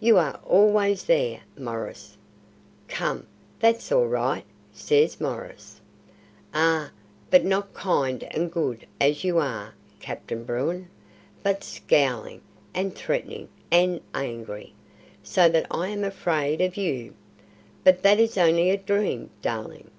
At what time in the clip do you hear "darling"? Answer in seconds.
19.42-19.90